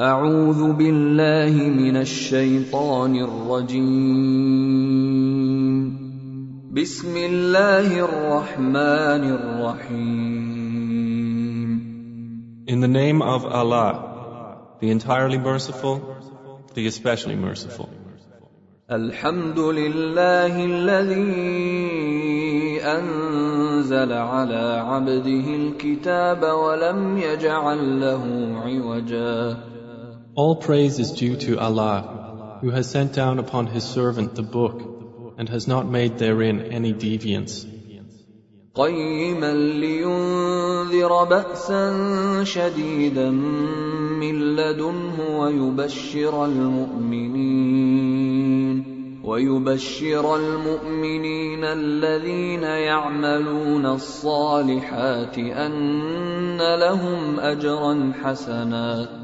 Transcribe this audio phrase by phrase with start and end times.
[0.00, 3.82] أعوذ بالله من الشيطان الرجيم.
[6.70, 10.38] بسم الله الرحمن الرحيم.
[12.68, 13.98] In the name of Allah,
[14.78, 16.00] the entirely merciful,
[16.74, 17.88] the especially merciful.
[18.90, 21.26] الحمد لله الذي
[22.86, 28.22] أنزل على عبده الكتاب ولم يجعل له
[28.62, 29.58] عوجا
[30.37, 35.35] All praise is due to Allah, who has sent down upon His servant the book,
[35.37, 37.65] and has not made therein any deviance.
[38.75, 43.29] قيما لينذر بأسا شديدا
[44.19, 48.03] من لدنه ويبشر المؤمنين
[49.23, 59.16] ويبشر المؤمنين الذين يعملون الصالحات أن لهم أجرا حسنا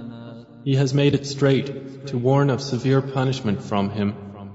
[0.63, 4.13] He has made it straight to warn of severe punishment from Him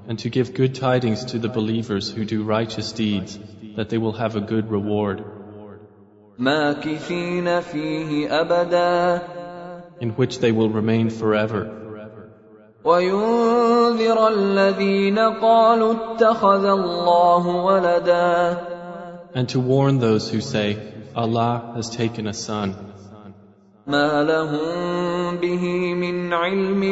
[0.09, 3.39] and to give good tidings to the believers who do righteous deeds
[3.77, 5.25] that they will have a good reward
[6.39, 9.23] ماكثين فيه أبدا
[10.01, 11.81] in which they will remain forever
[12.85, 18.57] وينذر الذين قالوا اتخذ الله ولدا
[19.35, 20.77] and to warn those who say
[21.17, 22.88] Allah has taken a son
[23.90, 26.84] ما لهم به من علم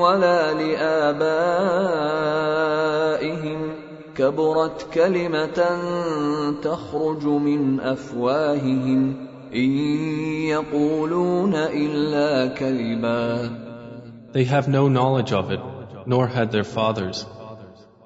[0.00, 1.26] ولا لآبائهم
[4.14, 5.78] كبرت كلمة
[6.62, 9.16] تخرج من أفواههم
[9.54, 9.78] إن
[10.50, 13.50] يقولون إلا كذبا
[14.32, 15.60] They have no knowledge of it,
[16.06, 17.24] nor had their fathers.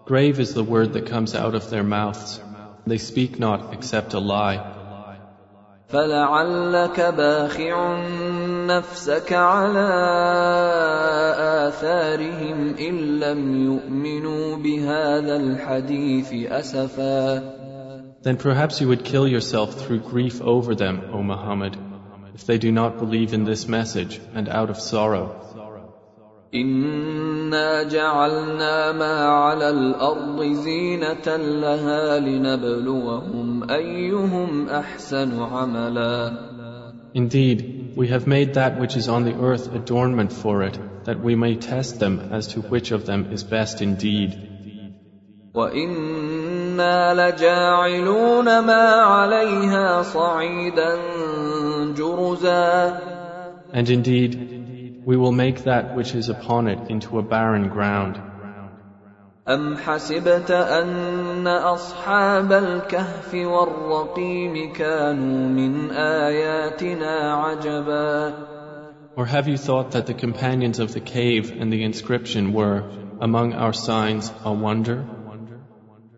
[0.05, 2.39] Grave is the word that comes out of their mouths.
[2.87, 4.80] They speak not except a lie.
[5.91, 8.03] فلعلك باخع
[8.67, 9.91] نفسك على
[11.67, 17.61] آثارهم إن لم يؤمنوا بهذا الحديث أسفا
[18.23, 21.77] Then perhaps you would kill yourself through grief over them, O Muhammad,
[22.35, 25.41] if they do not believe in this message and out of sorrow.
[26.55, 33.50] إنا جعلنا ما على الأرض زينة لها لنبلوهم
[37.14, 41.36] Indeed, we have made that which is on the earth adornment for it, that we
[41.36, 44.32] may test them as to which of them is best indeed.
[45.56, 50.96] وإنا لجاعلون ما عليها صعيدا
[51.96, 53.06] جرزا
[53.74, 58.29] And indeed, we will make that which is upon it into a barren ground.
[59.49, 68.33] أم حسبت أن أصحاب الكهف والرقيم كانوا من آياتنا عجبا
[69.17, 72.85] Or have you thought that the companions of the cave and the inscription were,
[73.21, 75.05] among our signs, a wonder?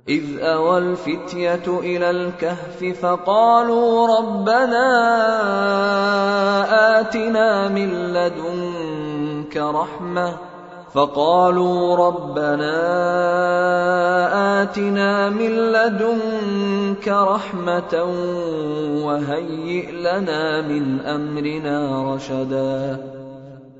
[0.09, 4.89] إذ أوى الفتية إلى الكهف فقالوا ربنا
[7.01, 10.52] آتنا من لدنك رحمة
[10.94, 12.78] فقالوا ربنا
[14.62, 18.04] آتنا من لدنك رحمة
[19.06, 21.78] وهيئ لنا من أمرنا
[22.16, 23.18] رشدا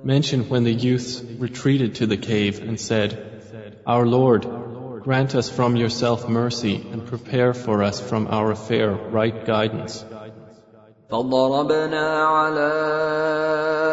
[0.04, 3.10] Mention when the youths retreated to the cave and said,
[3.86, 4.46] Our Lord,
[5.02, 10.06] grant us from yourself mercy and prepare for us from our affair right guidance.
[11.13, 12.73] فضربنا على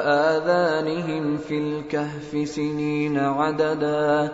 [0.05, 4.31] آذانهم في الكهف سنين عددا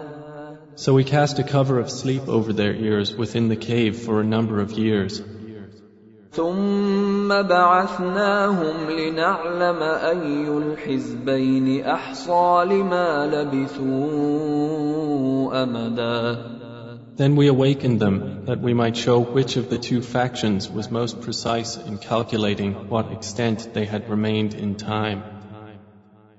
[0.75, 4.23] So we cast a cover of sleep over their ears within the cave for a
[4.23, 5.23] number of years.
[6.31, 14.03] ثم بعثناهم لنعلم أي الحزبين أحصى لما لبثوا
[15.63, 16.54] أمدا
[17.16, 21.20] Then we awakened them that we might show which of the two factions was most
[21.20, 25.22] precise in calculating what extent they had remained in time.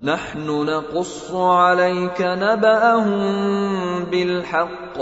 [0.03, 3.25] نحن نقص عليك نبأهم
[4.05, 4.97] بالحق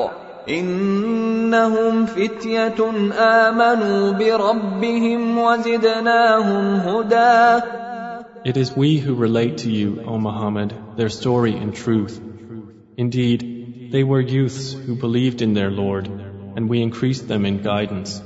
[0.49, 2.79] إنهم فتية
[3.13, 7.61] آمنوا بربهم وزدناهم هدى
[8.45, 12.19] It is we who relate to you, O Muhammad, their story in truth.
[12.97, 13.52] Indeed,
[13.91, 18.21] they were youths who believed in their Lord, and we increased them in guidance.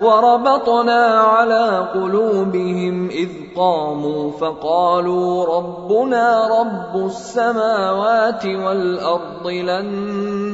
[0.00, 9.88] وربطنا على قلوبهم إذ قاموا فقالوا ربنا رب السماوات والأرض لن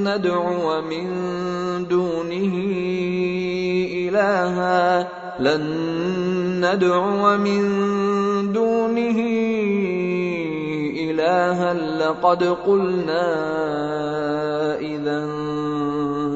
[0.08, 1.06] ندعو من
[1.88, 2.54] دونه
[4.08, 5.08] إلها
[5.40, 5.64] لن
[6.64, 7.62] ندعو من
[8.52, 10.23] دونه إلها
[11.98, 13.26] لقد قلنا
[14.78, 15.18] إذا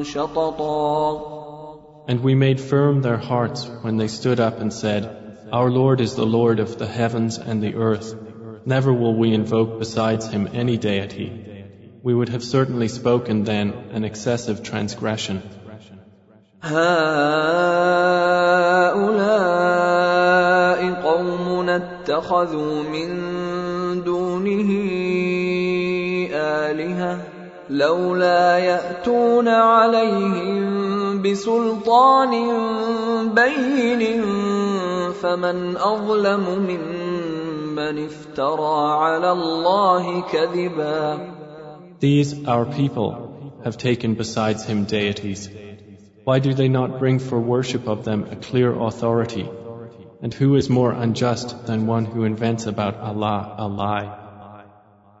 [0.03, 1.35] شططا
[2.07, 6.15] And we made firm their hearts when they stood up and said, Our Lord is
[6.15, 8.15] the Lord of the heavens and the earth.
[8.65, 11.29] Never will we invoke besides him any deity.
[12.03, 15.41] We would have certainly spoken then an excessive transgression.
[16.61, 16.85] هؤلاء
[21.03, 23.48] قومنا اتخذوا من
[24.49, 24.69] دونه
[26.33, 27.13] آلهة
[27.69, 32.33] لولا يأتون عليهم بسلطان
[33.39, 34.01] بين
[35.21, 41.35] فمن أظلم ممن افترى على الله كذبا
[41.99, 45.49] These, our people, have taken besides him deities.
[46.23, 49.47] Why do they not bring for worship of them a clear authority?
[50.21, 54.18] And who is more unjust than one who invents about Allah a lie?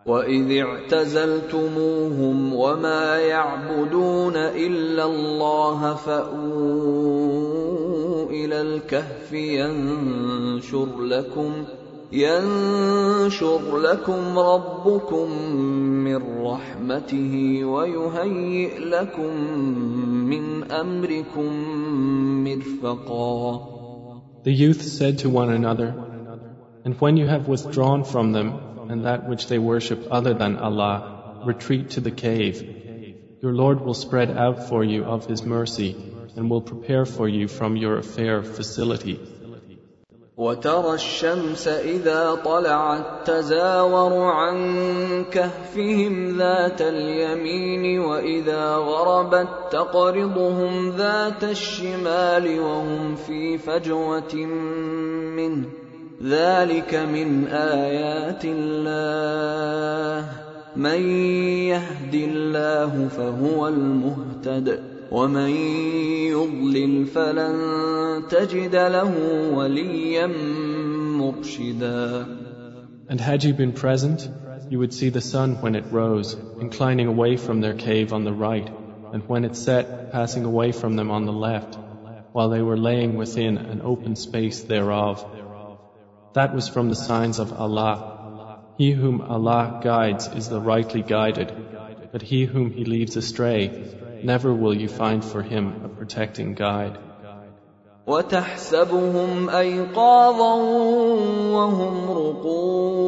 [0.06, 7.50] وإذ اعتزلتموهم وما يعبدون إلا الله فأووا
[8.30, 11.64] إلى الكهف ينشر لكم
[12.12, 15.30] ينشر لكم ربكم
[16.04, 19.36] من رحمته ويهيئ لكم
[20.32, 21.52] من أمركم
[22.44, 23.60] مرفقا
[24.42, 25.94] The youth said to one another,
[26.86, 31.43] And when you have withdrawn from them and that which they worship other than Allah,
[31.45, 32.61] retreat to the cave.
[33.41, 35.95] Your Lord will spread out for you of His mercy
[36.35, 39.19] and will prepare for you from your affair facility.
[40.37, 44.57] وترى الشمس إذا طلعت تزاور عن
[45.31, 54.35] كهفهم ذات اليمين وإذا غربت تقرضهم ذات الشمال وهم في فجوة
[55.35, 55.65] منه
[56.23, 60.29] ذلك من آيات الله
[60.75, 61.01] من
[61.71, 64.79] يهد الله فهو المهتد
[65.11, 65.49] ومن
[66.31, 67.55] يضلل فلن
[68.29, 69.11] تجد له
[69.53, 70.27] وليا
[71.17, 72.25] مرشدا
[73.07, 74.27] And had you been present,
[74.69, 78.33] you would see the sun when it rose, inclining away from their cave on the
[78.33, 78.67] right,
[79.13, 81.77] and when it set, passing away from them on the left,
[82.31, 85.23] while they were laying within an open space thereof.
[86.33, 88.59] That was from the signs of Allah.
[88.77, 91.53] He whom Allah guides is the rightly guided,
[92.11, 93.61] but he whom He leaves astray,
[94.23, 96.97] never will you find for him a protecting guide.
[98.07, 100.55] وتحسبهم أيقاظا
[101.51, 102.98] وهم رقود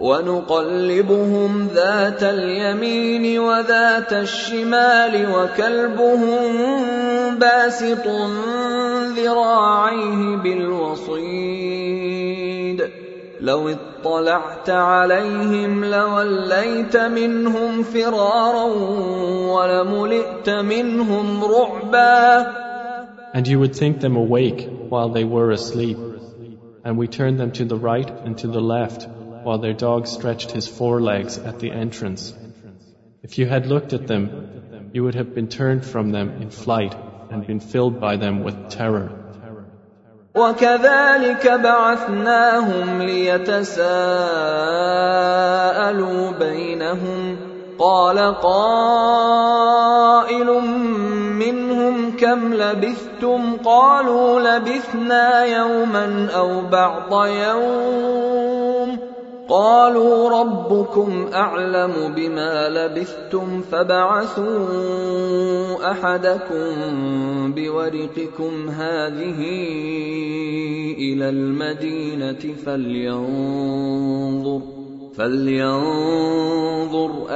[0.00, 6.40] ونقلبهم ذات اليمين وذات الشمال وكلبهم
[7.38, 8.06] باسط
[9.16, 11.90] ذراعيه بالوصيد.
[13.40, 18.64] لو اطلعت عليهم لوليت منهم فرارا
[19.54, 22.46] ولملئت منهم رعبا.
[23.34, 25.98] And you would think them awake while they were asleep.
[26.84, 29.06] And we turned them to the right and to the left,
[29.43, 32.33] while their dog stretched his forelegs at the entrance.
[33.23, 36.95] If you had looked at them, you would have been turned from them in flight
[37.29, 39.11] and been filled by them with terror.
[40.35, 43.91] وكذلك بعثناهم ليتساءلوا
[46.31, 47.37] بينهم
[47.79, 49.65] قال قائل
[51.39, 58.08] منهم كم لبثتم قالوا لبثنا يوما او بعض يوم
[59.50, 64.60] قالوا ربكم أعلم بما لبثتم فبعثوا
[65.90, 66.72] أحدكم
[67.54, 69.40] بورقكم هذه
[70.98, 74.60] إلى المدينة فلينظر
[75.14, 76.50] فلينظر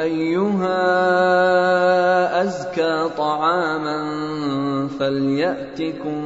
[0.01, 0.83] أيها
[2.43, 3.99] أزكى طعاما
[4.99, 6.21] فليأتكم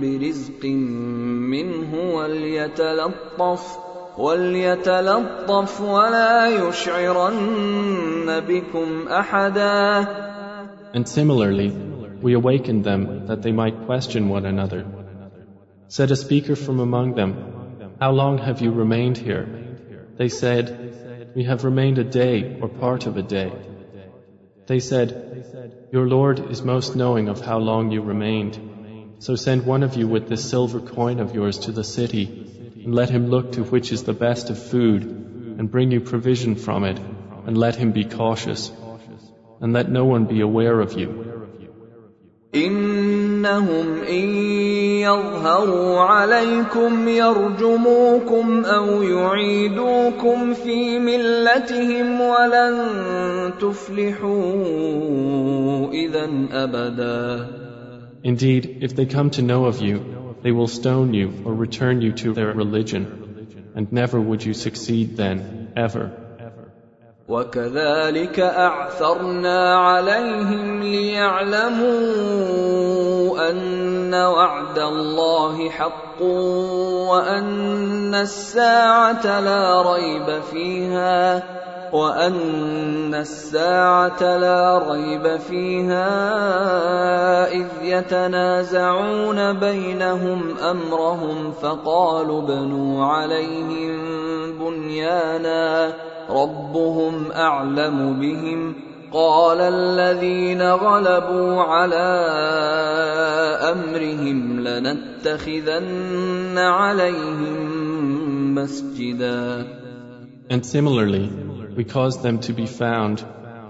[0.00, 0.64] برزق
[1.54, 10.05] منه وليتلطف وليتلطف ولا يشعرن بكم احدا
[10.91, 11.71] And similarly,
[12.21, 14.85] we awakened them that they might question one another.
[15.87, 17.31] Said a speaker from among them,
[17.99, 19.45] How long have you remained here?
[20.17, 23.51] They said, We have remained a day or part of a day.
[24.67, 25.07] They said,
[25.91, 28.59] Your Lord is most knowing of how long you remained.
[29.19, 32.25] So send one of you with this silver coin of yours to the city,
[32.83, 35.03] and let him look to which is the best of food,
[35.57, 36.99] and bring you provision from it,
[37.45, 38.71] and let him be cautious,
[39.61, 41.09] and let no one be aware of you.
[42.55, 44.29] إن إنهم إن
[44.99, 52.77] يظهروا عليكم يرجموكم أو يعيدوكم في ملتهم ولن
[53.59, 54.33] تفلحوا
[55.91, 57.47] إذا أبدا
[58.21, 62.11] Indeed, if they come to know of you, they will stone you or return you
[62.13, 66.11] to their religion, and never would you succeed then, ever.
[67.29, 71.89] وكذلك اعثرنا عليهم ليعلموا
[73.49, 81.43] ان وعد الله حق وان الساعه لا ريب فيها
[81.94, 86.10] وان الساعة لا ريب فيها
[87.52, 93.94] اذ يتنازعون بينهم امرهم فقالوا بنوا عليهم
[94.58, 95.92] بنيانا
[96.30, 98.74] ربهم اعلم بهم
[99.12, 102.10] قال الذين غلبوا على
[103.72, 107.74] امرهم لنتخذن عليهم
[108.54, 109.66] مسجدا
[110.50, 111.30] And similarly,
[111.76, 113.24] we caused them to be found,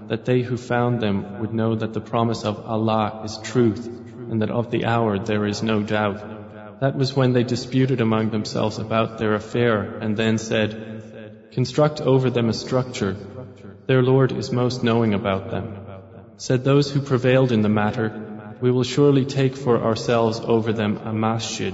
[0.07, 3.87] that they who found them would know that the promise of Allah is truth,
[4.29, 6.79] and that of the hour there is no doubt.
[6.79, 12.29] That was when they disputed among themselves about their affair, and then said, Construct over
[12.29, 13.15] them a structure.
[13.87, 15.77] Their Lord is most knowing about them.
[16.37, 18.11] Said those who prevailed in the matter,
[18.59, 21.73] We will surely take for ourselves over them a masjid.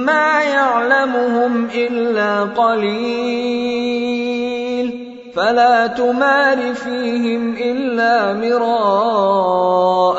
[0.00, 4.06] ما يعلمهم إلا قليل
[5.36, 10.18] فلا تمار فيهم إلا مراء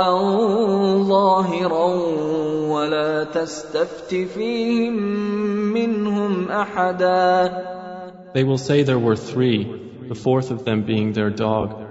[1.04, 1.88] ظاهرا
[2.70, 4.94] ولا تستفت فيهم
[5.74, 7.68] منهم أحدا
[8.34, 9.64] They will say there were three,
[10.10, 11.88] the fourth of them being their dog.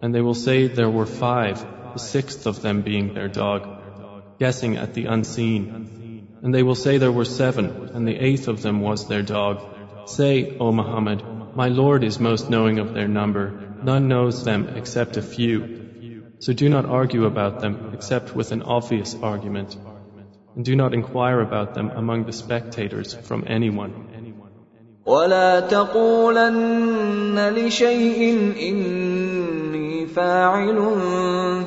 [0.00, 1.58] And they will say there were five,
[1.92, 3.68] the sixth of them being their dog,
[4.38, 5.95] guessing at the unseen.
[6.42, 9.60] And they will say there were seven, and the eighth of them was their dog.
[10.06, 11.22] Say, O Muhammad,
[11.54, 13.44] my Lord is most knowing of their number.
[13.82, 16.32] None knows them except a few.
[16.40, 19.76] So do not argue about them except with an obvious argument.
[20.56, 23.92] And do not inquire about them among the spectators from anyone.
[25.06, 30.78] ولا تقولن لشيء إني فاعل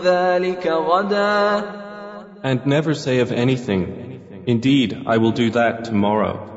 [0.03, 1.63] ذلك غدا
[2.43, 3.98] And never say of anything,
[4.49, 6.51] Indeed, I will do that tomorrow.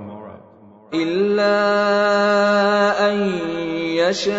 [0.94, 1.58] إلا
[3.10, 3.16] أن
[4.08, 4.38] يشاء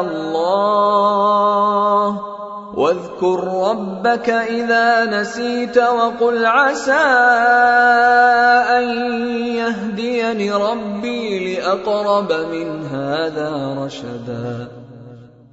[0.00, 1.20] الله
[2.74, 3.38] واذكر
[3.70, 6.92] ربك إذا نسيت وقل عسى
[8.78, 8.84] أن
[9.56, 14.68] يهديني ربي لأقرب من هذا رشدا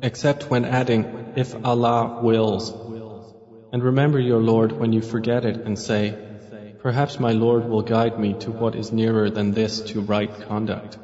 [0.02, 1.06] Except when adding,
[1.36, 2.74] if Allah wills.
[3.72, 6.16] And remember your Lord when you forget it and say,
[6.82, 10.98] Perhaps my Lord will guide me to what is nearer than this to right conduct.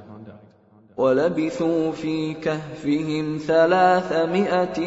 [0.98, 4.79] ولبثوا في كهفهم ثلاثمائة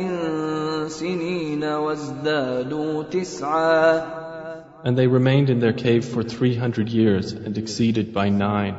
[0.88, 4.02] سنين وازدادوا تسعا
[4.84, 8.76] And they remained in their cave for 300 years and exceeded by nine.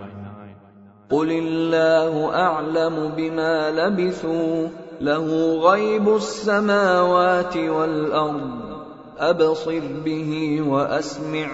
[1.10, 4.68] قل الله أعلم بما لبثوا
[5.02, 8.71] له غيب السماوات والأرض
[9.22, 11.48] أبصر به وأسمع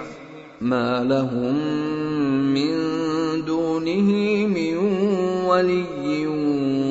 [0.62, 1.56] ما لهم
[2.54, 2.72] من
[3.46, 4.12] دونه
[4.48, 4.78] من
[5.48, 6.28] ولي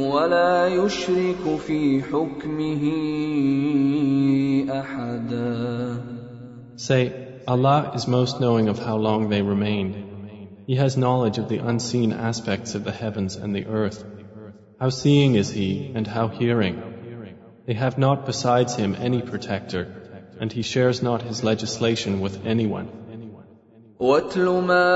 [0.06, 2.84] ولا يشرك في حكمه
[4.70, 6.12] أحدا
[6.76, 7.12] Say,
[7.46, 9.94] Allah is most knowing of how long they remained.
[10.66, 14.04] He has knowledge of the unseen aspects of the heavens and the earth.
[14.80, 16.82] How seeing is He and how hearing.
[17.66, 20.05] They have not besides Him any protector,
[20.40, 22.88] and He shares not His legislation with anyone.
[24.02, 24.88] واتل ما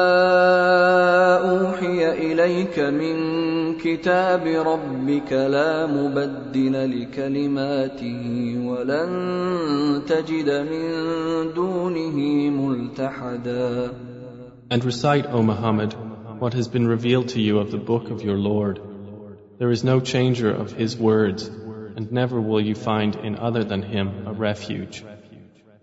[1.51, 3.17] اوحي اليك من
[3.79, 8.23] كتاب ربك لا مبدل لكلماته
[8.67, 10.85] ولن تجد من
[11.55, 12.17] دونه
[12.51, 13.91] ملتحدا
[14.69, 15.95] And recite, O Muhammad,
[16.41, 18.81] what has been revealed to you of the book of your Lord.
[19.59, 21.47] There is no changer of His words,
[21.97, 25.05] and never will you find in other than Him a refuge.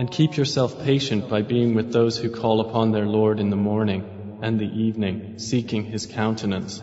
[0.00, 3.56] And keep yourself patient by being with those who call upon their Lord in the
[3.56, 6.82] morning and the evening, seeking His countenance.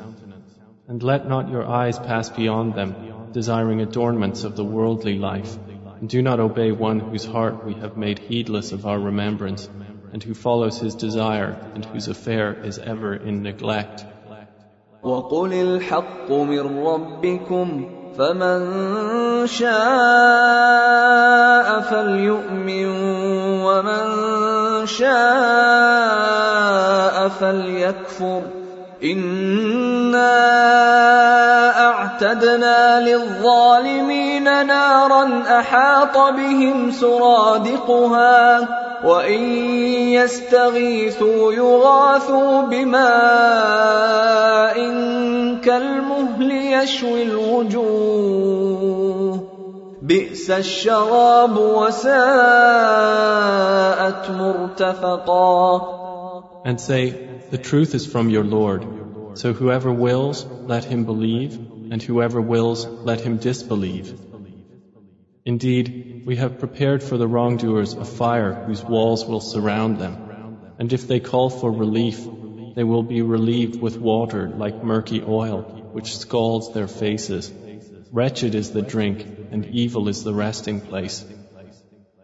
[0.88, 2.96] And let not your eyes pass beyond them,
[3.32, 5.58] desiring adornments of the worldly life.
[6.00, 9.70] And do not obey one whose heart we have made heedless of our remembrance,
[10.12, 14.06] and who follows his desire, and whose affair is ever in neglect.
[15.04, 17.86] وقل الحق من ربكم
[18.19, 19.69] فمن شاء
[21.81, 22.87] فليؤمن
[23.63, 24.07] ومن
[24.87, 25.19] شاء
[27.29, 28.43] فليكفر.
[29.05, 30.31] إنا
[31.81, 38.69] أعتدنا للظالمين نارا أحاط بهم سرادقها.
[39.05, 39.43] وان
[40.13, 42.99] يستغيثوا يغاثوا بماء
[45.61, 48.79] كالمهل يشوي الوجوه
[50.03, 52.21] بئس الشراب وساءت
[54.31, 55.99] مرتفقا
[56.65, 57.13] And say,
[57.51, 58.85] The truth is from your Lord.
[59.35, 61.55] So whoever wills, let him believe,
[61.93, 64.19] and whoever wills, let him disbelieve.
[65.47, 70.18] Indeed, we have prepared for the wrongdoers a fire whose walls will surround them.
[70.80, 72.26] And if they call for relief,
[72.76, 77.52] they will be relieved with water like murky oil, which scalds their faces.
[78.12, 81.24] Wretched is the drink, and evil is the resting place.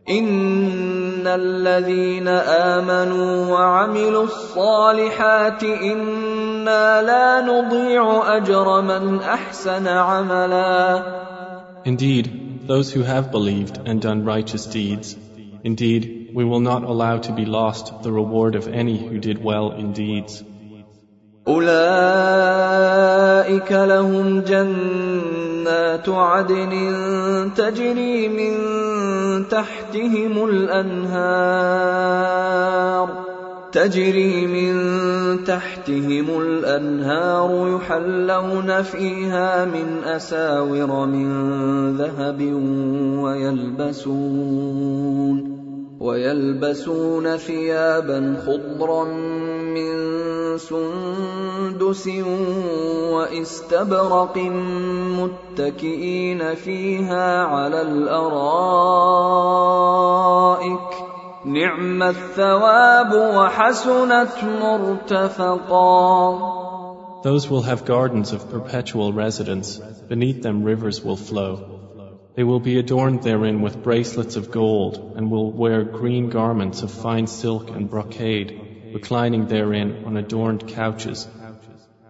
[0.09, 11.03] ان الذين امنوا وعملوا الصالحات انا لا نضيع اجر من احسن عملا
[11.86, 15.15] Indeed, those who have believed and done righteous deeds,
[15.63, 19.72] indeed, we will not allow to be lost the reward of any who did well
[19.72, 20.44] in deeds.
[21.48, 21.72] اولئك
[23.72, 26.74] لهم جنات عدن
[27.55, 28.53] تجري من
[29.50, 31.70] تحتهم الانهار
[33.75, 34.75] تجري من
[35.45, 41.28] تحتهم الأنهار يحلون فيها من أساور من
[41.97, 42.41] ذهب
[43.25, 44.75] ويلبسون
[46.00, 49.04] ويلبسون ثيابا خضرا
[49.75, 49.95] من
[50.58, 52.08] سندس
[53.13, 54.39] واستبرق
[55.19, 58.34] متكئين فيها على الأرائك
[61.46, 66.00] نعم الثواب وحسنت مرتفقا
[67.22, 69.77] Those will have gardens of perpetual residence.
[70.07, 71.79] Beneath them rivers will flow.
[72.35, 76.92] They will be adorned therein with bracelets of gold and will wear green garments of
[76.92, 81.27] fine silk and brocade, reclining therein on adorned couches.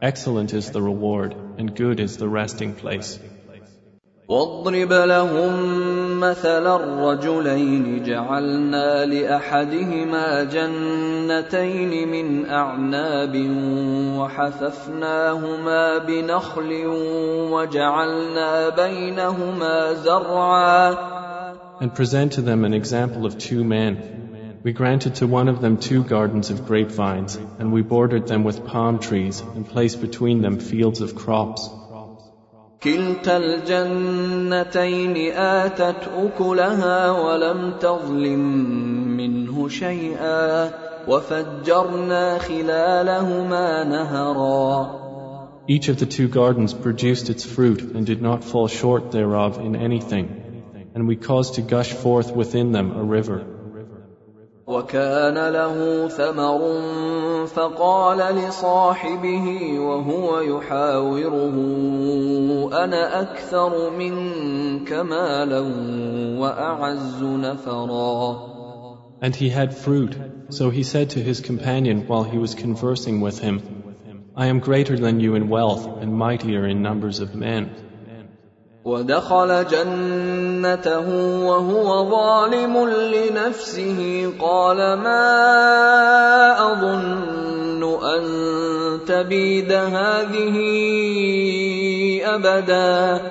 [0.01, 3.19] Excellent is the reward and good is the resting place.
[4.29, 5.53] واضرب لهم
[6.19, 13.35] مثل الرجلين جعلنا لاحدهما جنتين من اعناب
[14.19, 16.83] وحففناهما بنخل
[17.51, 20.95] وجعلنا بينهما زرعا
[21.81, 23.97] And present to them an example of two men.
[24.61, 28.65] We granted to one of them two gardens of grapevines, and we bordered them with
[28.65, 31.69] palm trees and placed between them fields of crops.
[32.83, 38.39] كلتا الجنتين آتت أكلها ولم تظلم
[39.17, 40.71] منه شيئا
[41.07, 44.99] وفجرنا خلالهما نهرا
[45.67, 49.75] Each of the two gardens produced its fruit and did not fall short thereof in
[49.75, 50.27] anything,
[50.95, 53.52] and we caused to gush forth within them a river.
[54.67, 56.61] وكان له ثمر
[57.47, 61.55] فقال لصاحبه وهو يحاوره
[62.83, 65.59] انا اكثر منك مالا
[66.39, 68.49] واعز نفرا
[69.21, 70.15] And he had fruit,
[70.49, 73.61] so he said to his companion while he was conversing with him,
[74.35, 77.63] I am greater than you in wealth and mightier in numbers of men.
[78.85, 81.07] ودخل جنته
[81.45, 85.25] وهو ظالم لنفسه قال ما
[86.71, 88.21] اظن ان
[89.07, 90.55] تبيد هذه
[92.25, 93.21] ابدا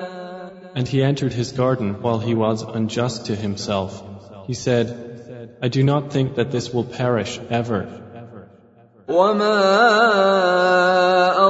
[0.74, 4.02] And he entered his garden while he was unjust to himself.
[4.46, 4.86] He said,
[5.60, 7.88] I do not think that this will perish ever.
[9.08, 9.58] وما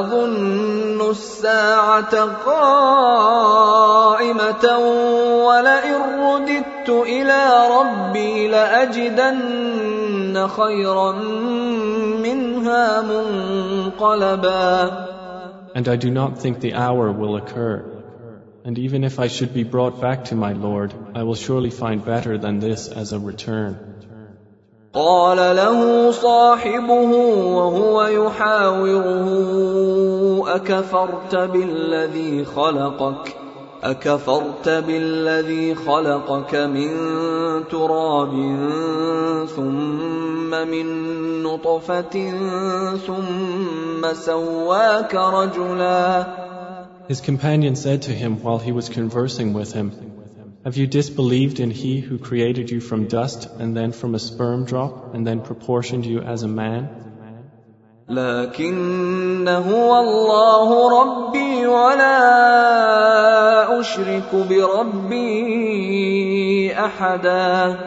[0.01, 2.14] أظن الساعة
[2.46, 3.59] قائمة
[5.46, 7.40] ولئن رددت إلى
[7.79, 11.12] ربي لأجدن خيرا
[12.22, 14.90] منها منقلبا
[15.74, 17.85] And I do not think the hour will occur.
[18.64, 22.05] And even if I should be brought back to my Lord, I will surely find
[22.05, 23.88] better than this as a return.
[24.94, 27.12] قال له صاحبه
[27.57, 29.29] وهو يحاوره
[30.53, 33.37] أكفرت بالذي خلقك
[33.83, 36.90] أكفرت بالذي خلقك من
[37.70, 38.33] تراب
[39.57, 40.87] ثم من
[41.42, 42.31] نطفة
[43.07, 46.27] ثم سواك رجلا
[47.09, 49.92] His companion said to him while he was conversing with him,
[50.64, 54.66] Have you disbelieved in he who created you from dust and then from a sperm
[54.66, 56.90] drop and then proportioned you as a man?
[58.10, 62.20] لكن هو الله ربي ولا
[63.80, 65.54] أشرك بربي
[66.74, 67.78] أحدا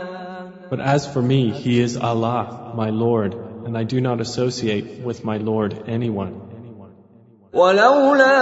[0.69, 5.25] But as for me, he is Allah, my Lord, and I do not associate with
[5.25, 6.41] my Lord anyone.
[7.55, 8.37] ولولا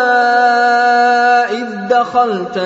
[1.53, 2.59] إذ دخلت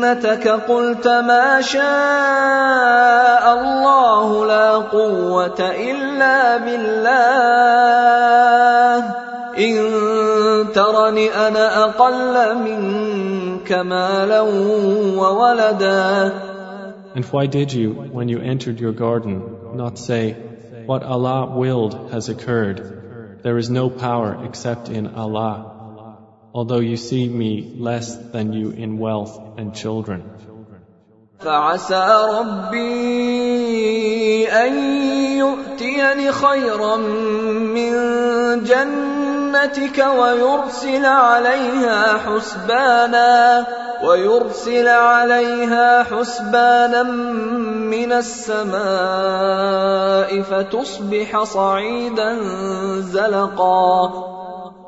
[0.00, 7.10] جنتك قلت ما شاء الله لا قوة إلا بالله
[9.58, 9.76] إن
[10.72, 14.40] ترني أنا أقل منك مالا
[15.20, 16.32] وولدا
[17.12, 19.42] And why did you, when you entered your garden,
[19.74, 20.36] not say,
[20.86, 23.40] What Allah willed has occurred?
[23.42, 25.79] There is no power except in Allah.
[26.52, 30.22] Although you see me less than you in wealth and children.
[31.40, 32.06] فعسى
[32.38, 34.00] ربي
[34.48, 34.74] أن
[35.38, 37.92] يؤتيني خيرا من
[38.64, 43.66] جنتك ويرسل عليها حسبانا
[44.04, 48.82] ويرسل عليها حسبانا من السماء
[50.42, 52.38] فتصبح صعيدا
[53.00, 54.30] زلقا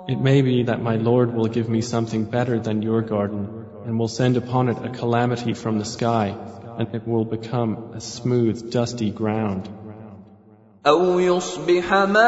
[0.08, 4.00] It may be that my Lord will give me something better than your garden, and
[4.00, 6.36] will send upon it a calamity from the sky,
[6.78, 9.70] and it will become a smooth, dusty ground.
[10.88, 12.26] أو يصبح ماؤها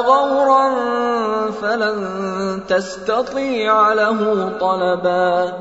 [0.00, 0.70] غورا
[1.50, 5.52] فلن تستطيع له طلبا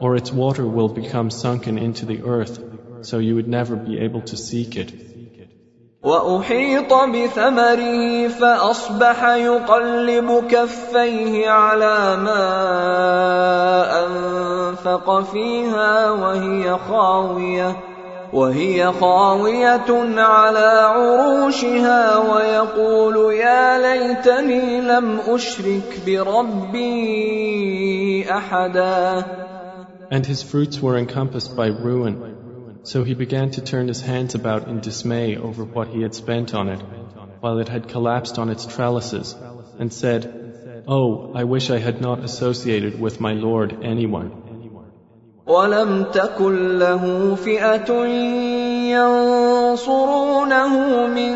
[0.00, 2.58] Or its water will become sunken into the earth,
[3.02, 4.92] so you would never be able to seek it.
[6.03, 12.43] وأحيط بثمره فأصبح يقلب كفيه على ما
[14.05, 17.75] أنفق فيها وهي خاوية
[18.33, 26.95] وهي خاوية على عروشها ويقول يا ليتني لم أشرك بربي
[28.31, 29.23] أحدا.
[30.11, 32.42] And his fruits were encompassed by ruin,
[32.82, 36.54] so he began to turn his hands about in dismay over what he had spent
[36.54, 36.80] on it,
[37.40, 39.34] while it had collapsed on its trellises,
[39.78, 44.30] and said, Oh, I wish I had not associated with my Lord anyone.
[45.48, 48.04] ولم تكن له فئة
[48.92, 50.72] ينصرونه
[51.06, 51.34] من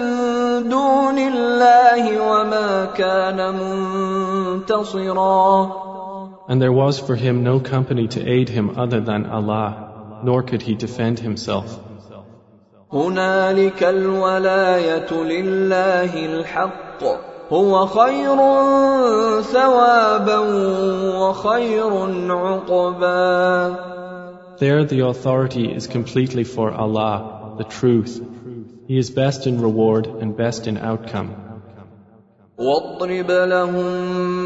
[0.69, 3.55] دون الله وما كان
[4.57, 5.73] منتصرا
[6.49, 9.86] And there was for him no company to aid him other than Allah,
[10.23, 11.79] nor could he defend himself.
[12.93, 17.03] هنالك الولاية لله الحق
[17.53, 18.37] هو خير
[19.43, 20.39] ثوابا
[21.19, 21.93] وخير
[22.31, 23.93] عقبا
[24.59, 28.23] There the authority is completely for Allah, the truth.
[28.87, 31.31] He is best in reward and best in outcome.
[32.59, 34.46] واضرب لهم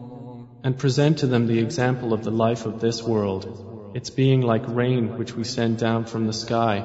[0.64, 4.64] And present to them the example of the life of this world, its being like
[4.66, 6.82] rain which we send down from the sky,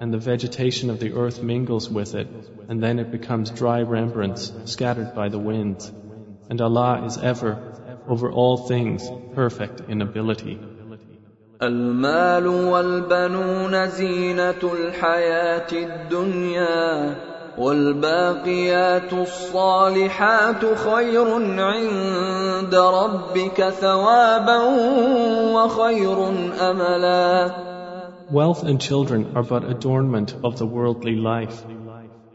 [0.00, 2.28] and the vegetation of the earth mingles with it,
[2.68, 5.92] and then it becomes dry rembrance scattered by the winds.
[6.50, 7.52] And Allah is ever,
[8.08, 10.58] over all things, perfect in ability.
[11.62, 17.14] المال والبنون زينة الحياة الدنيا
[17.57, 21.27] والباقيات الصالحات خير
[21.59, 24.59] عند ربك ثوابا
[25.55, 26.29] وخير
[26.61, 27.51] املا
[28.29, 31.63] Wealth and children are but adornment of the worldly life,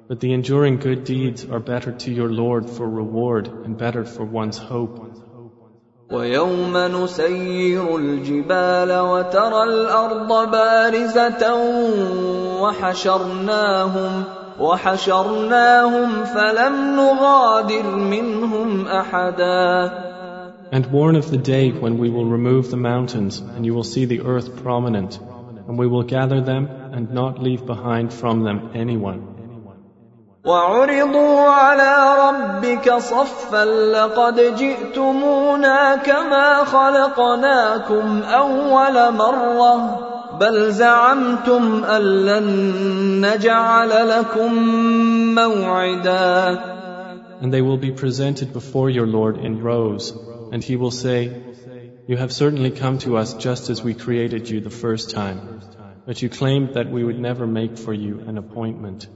[0.08, 4.24] but the enduring good deeds are better to your Lord for reward and better for
[4.24, 4.98] one's hope.
[6.12, 11.54] ويوم نسير الجبال وترى الأرض بارزة
[12.62, 14.24] وحشرناهم
[14.59, 19.91] وحشرناهم فلم نغادر منهم أحدا
[20.69, 24.03] And warn of the day when we will remove the mountains and you will see
[24.05, 25.17] the earth prominent
[25.67, 29.37] and we will gather them and not leave behind from them anyone.
[30.45, 31.93] وعرضوا على
[32.25, 40.10] ربك صفا لقد جئتمونا كما خلقناكم أول مرة
[40.41, 42.45] بل زعمتم أن لن
[43.25, 44.53] نجعل لكم
[45.35, 46.77] موعدا
[47.41, 50.11] And they will be presented before your Lord in rows,
[50.51, 51.19] and he will say,
[52.07, 55.61] You have certainly come to us just as we created you the first time,
[56.07, 59.07] but you claimed that we would never make for you an appointment.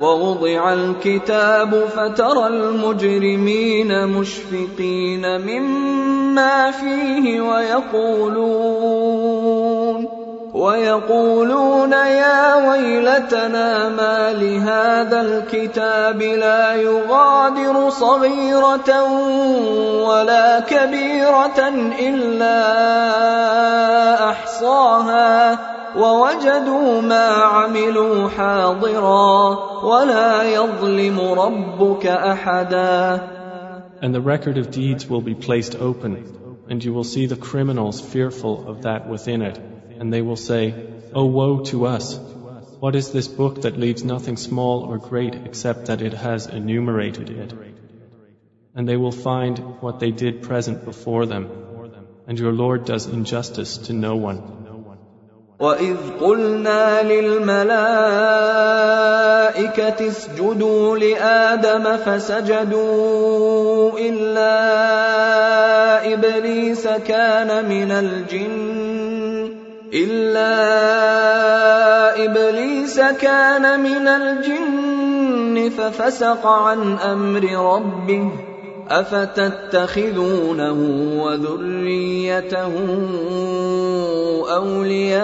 [0.00, 9.11] ووضع الكتاب فترى المجرمين مشفقين مما فيه ويقولون
[10.53, 18.89] ويقولون يا ويلتنا ما لهذا الكتاب لا يغادر صغيرة
[20.07, 21.59] ولا كبيرة
[21.99, 22.59] إلا
[24.29, 25.59] أحصاها
[25.97, 33.19] ووجدوا ما عملوا حاضرا ولا يظلم ربك أحدا.
[34.01, 36.11] And the record of deeds will be placed open,
[36.69, 39.59] and you will see the criminals fearful of that within it,
[39.98, 40.72] and they will say,
[41.12, 42.18] Oh woe to us!
[42.80, 47.30] What is this book that leaves nothing small or great except that it has enumerated
[47.30, 47.52] it?
[48.74, 51.50] And they will find what they did present before them,
[52.28, 54.58] and your Lord does injustice to no one.
[55.60, 57.78] وإذ قلنا للملائكة
[60.08, 64.54] اسجدوا لآدم فسجدوا إلا
[66.14, 68.81] إبليس كان من الجن
[69.93, 70.53] إلا
[72.25, 77.43] إبليس كان من الجن ففسق عن أمر
[77.75, 78.29] ربه
[78.89, 80.77] أفتتخذونه
[81.23, 82.73] وذريته
[84.55, 85.23] أولياء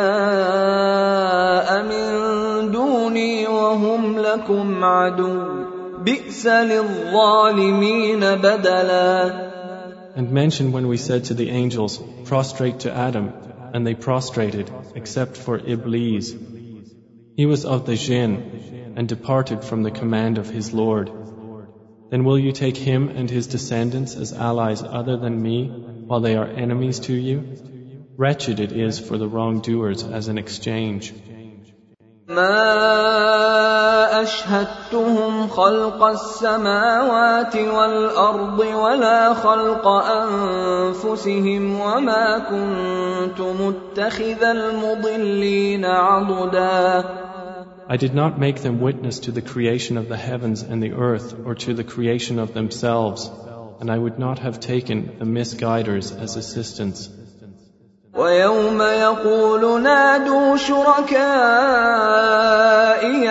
[1.83, 2.07] من
[2.71, 5.39] دوني وهم لكم عدو
[6.05, 9.49] بئس للظالمين بدلا
[10.15, 13.31] And mention when we said to the angels, Prostrate to Adam,
[13.73, 16.35] and they prostrated, except for Iblis.
[17.35, 21.09] He was of the jinn, and departed from the command of his Lord.
[22.09, 25.67] Then will you take him and his descendants as allies other than me,
[26.07, 27.45] while they are enemies to you?
[28.17, 31.13] Wretched it is for the wrongdoers as an exchange.
[32.28, 32.62] ما
[34.22, 47.04] أشهدتهم خلق السماوات والأرض ولا خلق أنفسهم وما كنت متخذ المضلين عضدا
[47.86, 51.34] I did not make them witness to the creation of the heavens and the earth
[51.44, 53.30] or to the creation of themselves,
[53.80, 57.10] and I would not have taken the misguiders as assistants.
[58.13, 61.19] ويوم يقول نادوا شركائي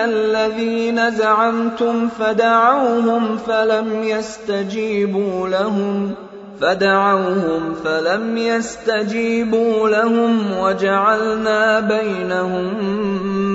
[0.05, 6.11] الذين زعمتم فدعوهم فلم يستجيبوا لهم
[6.59, 12.73] فدعوهم فلم يستجيبوا لهم وجعلنا بينهم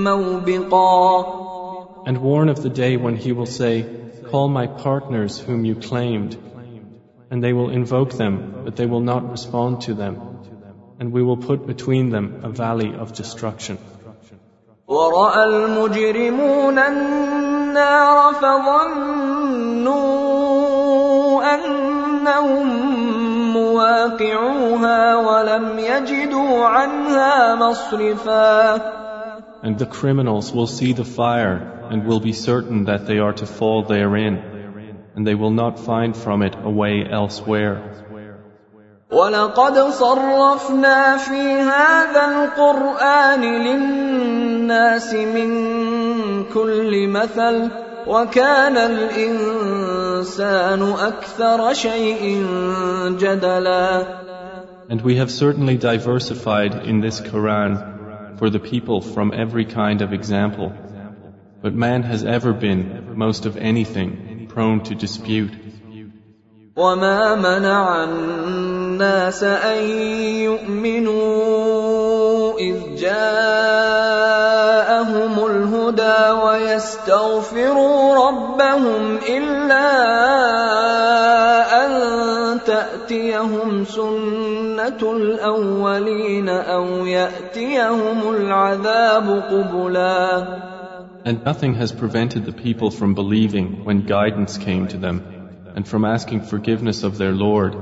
[0.05, 1.45] موبقا
[2.07, 3.87] And warn of the day when he will say,
[4.31, 6.37] Call my partners whom you claimed.
[7.31, 10.34] And they will invoke them, but they will not respond to them.
[11.00, 13.78] And we will put between them a valley of destruction.
[14.88, 20.00] ورأى المجرمون النار فظنوا
[21.56, 22.68] أنهم
[23.54, 28.80] مواقعوها ولم يجدوا عنها مصرفا
[29.62, 33.46] And the criminals will see the fire and will be certain that they are to
[33.46, 34.38] fall therein,
[35.16, 37.76] and they will not find from it a way elsewhere.
[39.14, 45.50] ولقد صرفنا في هذا القرآن للناس من
[46.54, 47.70] كل مثل
[48.08, 52.46] وكان الإنسان أكثر شيء
[53.20, 54.20] جدلا
[54.90, 60.14] And we have certainly diversified in this Quran for the people from every kind of
[60.14, 60.74] example.
[61.62, 65.52] But man has ever been, most of anything, prone to dispute.
[66.76, 68.06] وما منع
[68.95, 69.83] الناس أن
[70.47, 71.79] يؤمنوا
[72.59, 73.75] إذ جاءهم
[75.47, 79.91] الهدى ويستغفروا ربهم إلا
[81.85, 81.91] أن
[82.67, 90.47] تأتيهم سنة الأولين أو يأتيهم العذاب قبلا
[91.27, 95.23] And nothing has prevented the people from believing when guidance came to them
[95.75, 97.75] and from asking forgiveness of their Lord,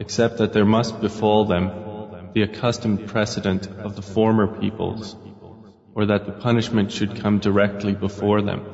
[0.00, 1.70] except that there must befall them
[2.34, 5.16] the accustomed precedent of the former peoples,
[5.94, 8.64] or that the punishment should come directly before them.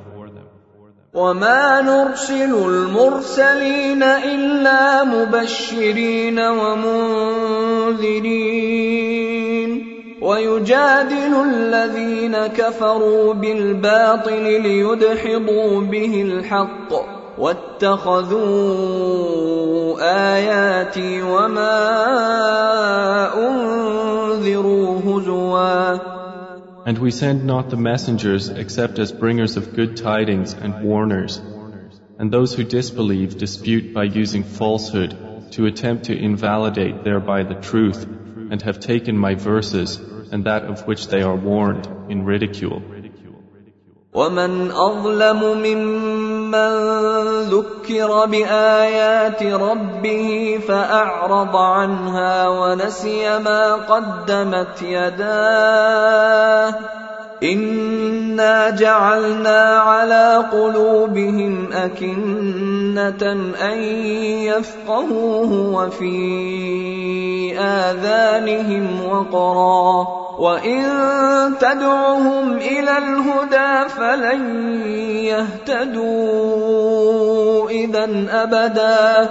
[1.15, 8.13] وما نرسل المرسلين إلا مبشرين ومنذرين
[10.23, 19.03] ويجادل الذين كفروا بالباطل ليدحضوا به الحق واتخذوا
[20.01, 21.79] آياتي وما
[23.49, 25.99] أنذروا هزوا
[26.85, 31.41] And we send not the messengers except as bringers of good tidings and warners.
[32.19, 35.17] And those who disbelieve dispute by using falsehood
[35.53, 38.05] to attempt to invalidate thereby the truth
[38.51, 40.01] and have taken my verses
[40.33, 42.83] and that of which they are warned in ridicule.
[44.15, 46.16] ومن أظلم ممن
[47.50, 56.74] ذكر بآيات ربه فأعرض عنها ونسي ما قدمت يداه
[57.44, 63.78] انا جعلنا على قلوبهم اكنه ان
[64.50, 66.18] يفقهوه وفي
[67.60, 70.08] اذانهم وقرا
[70.40, 70.84] وان
[71.60, 74.42] تدعهم إلى الهدى فلن
[75.78, 79.30] يهتدوا اذا ابدا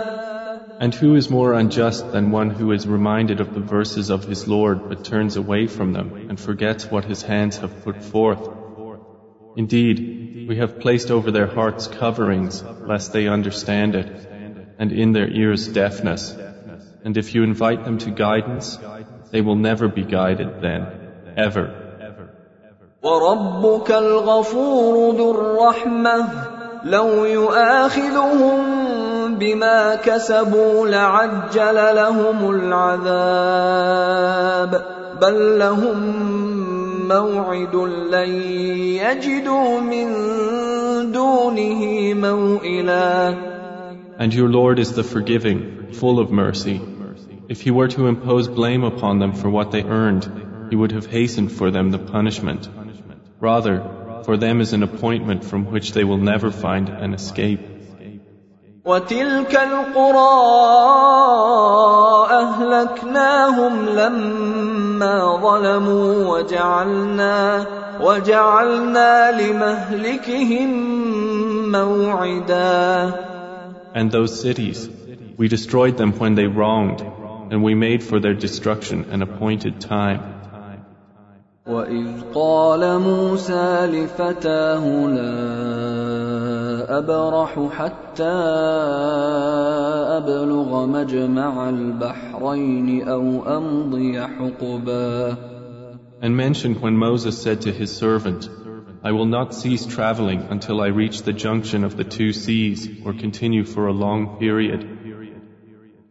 [0.80, 4.48] And who is more unjust than one who is reminded of the verses of his
[4.48, 8.50] Lord but turns away from them and forgets what his hands have put forth?
[9.56, 14.10] Indeed, we have placed over their hearts coverings lest they understand it,
[14.80, 16.36] and in their ears deafness.
[17.04, 18.80] And if you invite them to guidance,
[19.32, 20.88] they will never be guided then,
[21.38, 21.88] ever.
[23.04, 26.55] وربك الغفور ذو الرحمة
[26.86, 28.62] لو يؤاخذهم
[29.36, 34.02] بما كسبوا لعجل لهم العذاب
[35.22, 35.98] بل لهم
[37.08, 37.76] موعد
[38.12, 38.30] لن
[39.04, 40.08] يجدوا من
[41.12, 43.36] دونه موئلا
[44.18, 46.80] And your Lord is the forgiving, full of mercy.
[47.50, 50.26] If he were to impose blame upon them for what they earned,
[50.70, 52.70] he would have hastened for them the punishment.
[53.40, 53.76] Rather,
[54.26, 57.60] for them is an appointment from which they will never find an escape.
[58.86, 60.32] وتلك القرى
[62.32, 67.66] أهلكناهم لما ظلموا وجعلنا
[68.02, 70.72] وجعلنا لمهلكهم
[71.72, 73.14] موعدا
[73.94, 74.90] And those cities,
[75.38, 77.02] we destroyed them when they wronged,
[77.52, 80.35] and we made for their destruction an appointed time.
[81.68, 88.38] وإذ قال موسى لفتاه لا أبرح حتى
[90.18, 95.38] أبلغ مجمع البحرين أو أمضي حقبا
[96.24, 98.48] And mentioned when Moses said to his servant,
[99.04, 103.14] I will not cease traveling until I reach the junction of the two seas or
[103.14, 104.95] continue for a long period.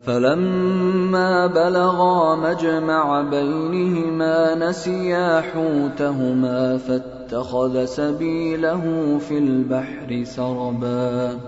[0.05, 11.39] فلما بلغا مجمع بينهما نسيا حوتهما فاتخذ سبيله في البحر سربا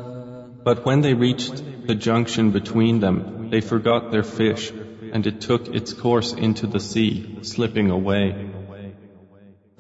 [0.66, 4.74] But when they reached the junction between them, they forgot their fish,
[5.14, 8.57] and it took its course into the sea, slipping away.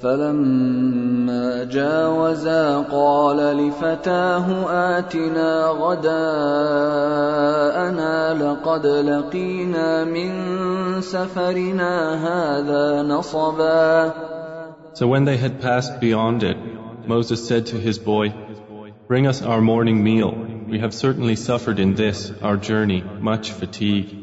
[0.02, 4.46] فلما جاوزا قال لفتاه
[4.98, 6.14] آتنا غداءنا
[8.34, 10.30] لقد لقينا من
[11.00, 14.12] سفرنا هذا نصبا
[14.94, 16.56] So when they had passed beyond it,
[17.06, 18.34] Moses said to his boy,
[19.08, 20.32] Bring us our morning meal.
[20.68, 24.22] We have certainly suffered in this, our journey, much fatigue.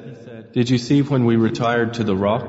[0.52, 2.44] Did you see when we retired to the rock?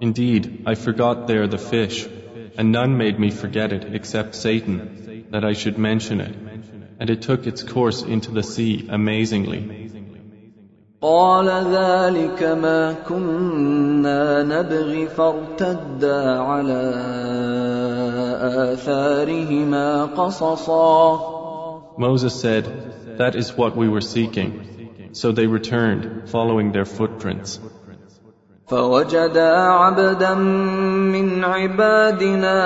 [0.00, 2.06] Indeed, I forgot there the fish,
[2.56, 6.36] and none made me forget it except Satan, that I should mention it.
[7.00, 9.90] And it took its course into the sea amazingly.
[11.02, 16.82] قال ذلك ما كنا نبغي فارتدا على
[18.72, 21.40] آثارهما قصصا
[21.98, 22.64] Moses said,
[23.18, 24.73] That is what we were seeking.
[25.14, 27.60] So they returned, following their footprints.
[28.70, 32.58] فوجدا عبدا من عبادنا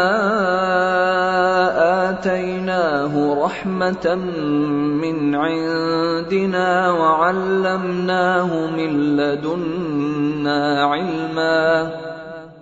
[2.11, 4.15] اتيناه رحمه
[5.05, 11.91] من عندنا وعلمناه من لدنا علما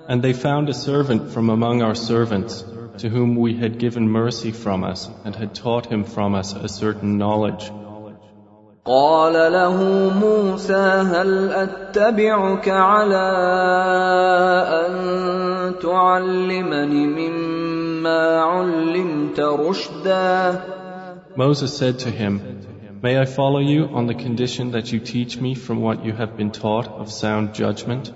[0.08, 2.64] And they found a servant from among our servants
[2.98, 6.68] to whom we had given mercy from us and had taught him from us a
[6.68, 7.70] certain knowledge.
[8.86, 9.76] قال له
[10.20, 10.74] موسى
[11.12, 13.28] هل اتبعك على
[14.86, 20.60] ان تعلمني مما علمت رشدا
[21.36, 22.40] Moses said to him,
[23.02, 26.36] May I follow you on the condition that you teach me from what you have
[26.36, 28.12] been taught of sound judgment?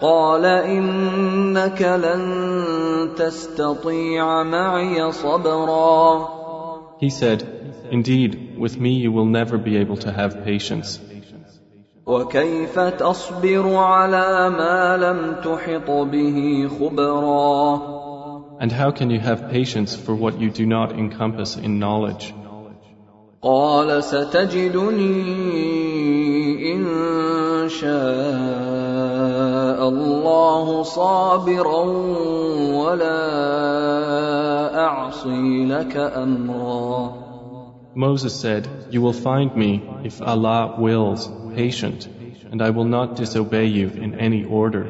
[0.00, 6.28] قال انك لن تستطيع معي صبرا
[7.00, 7.42] He said,
[7.90, 11.00] Indeed, with me you will never be able to have patience.
[12.06, 17.98] وكيف تصبر على ما لم تحط به خبرا
[18.60, 22.34] And how can you have patience for what you do not encompass in knowledge?
[23.42, 25.12] قال ستجدني
[26.74, 27.88] ان شاء
[29.88, 31.84] الله صابرا
[32.74, 33.20] ولا
[34.84, 37.12] اعصي لك امرا
[37.94, 42.08] Moses said, You will find me, if Allah wills, patient,
[42.50, 44.86] and I will not disobey you in any order.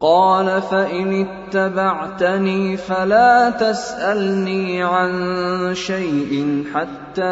[0.00, 7.22] قال فإن اتبعتني فلا تسألني عن شيء حتى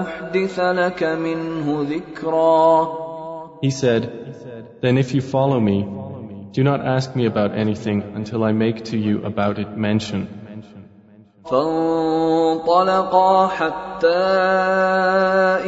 [0.00, 3.02] أحدث لك منه ذكرا
[3.62, 4.10] He said,
[4.80, 5.86] Then if you follow me,
[6.52, 10.35] do not ask me about anything until I make to you about it mention.
[11.50, 14.08] فانطلقا حتى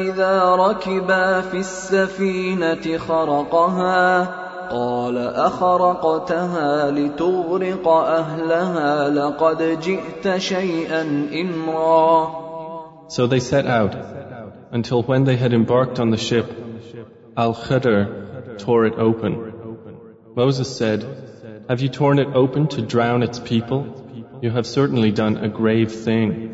[0.09, 4.29] إذا ركبا في السفينة خرقها
[4.71, 11.03] قال أخرقتها لتغرق أهلها لقد جئت شيئا
[11.41, 12.45] إمرا
[13.09, 13.95] So they set out,
[14.73, 16.47] until when they had embarked on the ship,
[17.37, 19.53] Al Khidr tore it open.
[20.35, 21.05] Moses said,
[21.69, 23.98] Have you torn it open to drown its people?
[24.43, 26.51] You have certainly done a grave thing.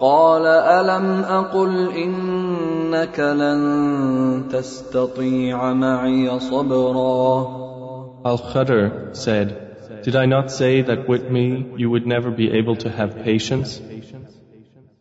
[0.00, 7.60] قال ألم أقل إنك لن تستطيع معي صبرا
[8.24, 12.76] Al Khadr said, Did I not say that with me you would never be able
[12.76, 13.80] to have patience?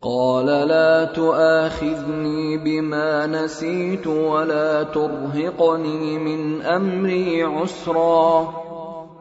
[0.02, 8.50] قال لا تؤاخذني بما نسيت ولا ترهقني من أمري عسرا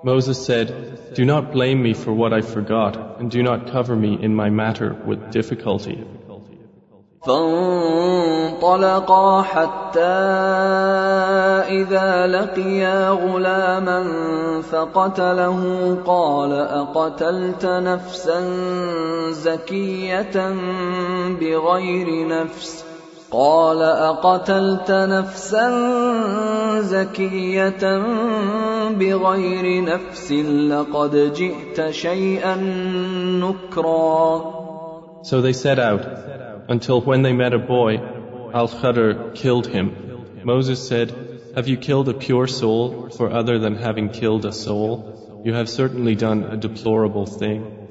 [0.05, 4.19] Moses said, Do not blame me for what I forgot, and do not cover me
[4.23, 6.05] in my matter with difficulty.
[7.27, 10.01] فانطلقا حتى
[11.81, 14.01] إذا لقيا غلاما
[14.62, 15.61] فقتله
[16.07, 18.41] قال أقتلت نفسا
[19.31, 20.55] زكية
[21.41, 22.85] بغير نفس
[23.33, 25.69] قال أقتلت نفسا
[26.81, 27.99] زكية
[28.91, 30.33] بغير نفس
[30.73, 32.57] لقد جئت شيئا
[33.43, 34.59] نكرا
[35.23, 36.07] So they set out,
[36.69, 37.99] until when they met a boy,
[38.55, 39.87] Al Khadr killed him.
[40.45, 41.12] Moses said,
[41.55, 45.43] Have you killed a pure soul for other than having killed a soul?
[45.45, 47.82] You have certainly done a deplorable thing.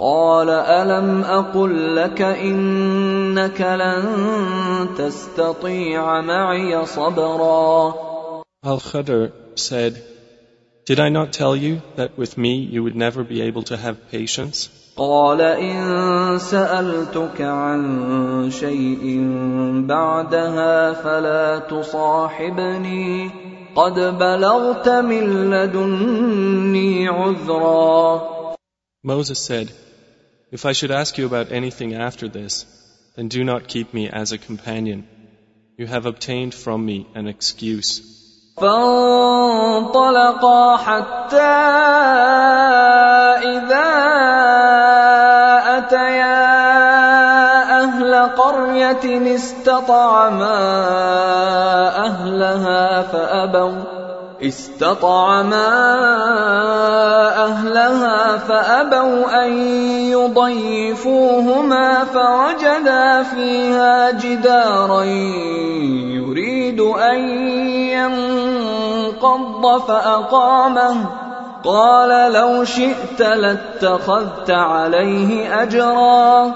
[0.00, 7.94] قال ألم أقل لك إنك لن تستطيع معي صبرا
[8.62, 10.02] Al Khadr said,
[10.86, 14.10] Did I not tell you that with me you would never be able to have
[14.10, 14.70] patience?
[14.96, 19.04] قال إن سألتك عن شيء
[19.88, 23.30] بعدها فلا تصاحبني
[23.76, 28.20] قد بلغت من لدني عذرا
[29.02, 29.72] Moses said,
[30.51, 32.65] If I should ask you about anything after this,
[33.15, 35.07] Then do not keep me as a companion.
[35.77, 38.01] You have obtained from me an excuse.
[38.57, 39.97] فانطلقا
[40.77, 41.55] حتى
[43.55, 43.91] إذا
[45.77, 46.45] أتيا
[47.83, 50.57] أهل قرية استطعما
[52.05, 53.88] أهلها فأبوا
[54.42, 55.68] استطعما
[57.44, 59.52] أهلها فأبوا أن
[60.10, 65.04] يضيفوهما فوجدا فيها جدارا
[66.14, 67.18] يريد أن
[69.18, 71.06] ينقض فأقامه.
[71.64, 76.54] قال لو شئت لاتخذت عليه أجرا.